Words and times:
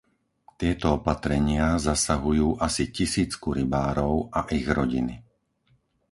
Tieto 0.59 0.87
opatrenia 0.99 1.65
zasahujú 1.87 2.49
asi 2.67 2.83
tisícku 2.97 3.47
rybárov 3.59 4.15
a 4.37 4.49
ich 4.57 4.65
rodiny. 4.77 5.15